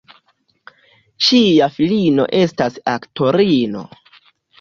Ŝia 1.25 1.67
filino 1.75 2.25
estas 2.39 2.79
aktorino. 2.95 3.85